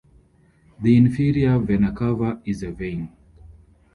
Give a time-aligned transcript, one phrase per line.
[0.85, 3.07] The inferior vena cava is a vein.